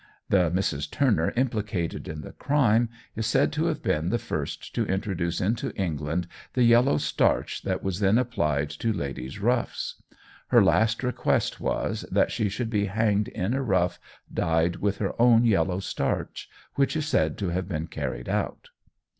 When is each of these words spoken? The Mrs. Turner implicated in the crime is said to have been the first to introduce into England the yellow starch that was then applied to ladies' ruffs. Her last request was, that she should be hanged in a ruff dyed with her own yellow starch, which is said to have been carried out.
The 0.29 0.49
Mrs. 0.49 0.89
Turner 0.89 1.31
implicated 1.37 2.07
in 2.07 2.21
the 2.21 2.31
crime 2.31 2.89
is 3.15 3.27
said 3.27 3.51
to 3.53 3.65
have 3.65 3.83
been 3.83 4.09
the 4.09 4.17
first 4.17 4.73
to 4.73 4.83
introduce 4.87 5.39
into 5.39 5.75
England 5.79 6.27
the 6.53 6.63
yellow 6.63 6.97
starch 6.97 7.61
that 7.61 7.83
was 7.83 7.99
then 7.99 8.17
applied 8.17 8.71
to 8.71 8.91
ladies' 8.91 9.37
ruffs. 9.39 10.01
Her 10.47 10.63
last 10.63 11.03
request 11.03 11.59
was, 11.61 12.01
that 12.11 12.31
she 12.31 12.49
should 12.49 12.71
be 12.71 12.85
hanged 12.85 13.27
in 13.27 13.53
a 13.53 13.61
ruff 13.61 13.99
dyed 14.33 14.77
with 14.77 14.97
her 14.97 15.13
own 15.21 15.45
yellow 15.45 15.79
starch, 15.79 16.49
which 16.73 16.95
is 16.95 17.05
said 17.07 17.37
to 17.37 17.49
have 17.49 17.67
been 17.67 17.85
carried 17.85 18.27
out. 18.27 18.69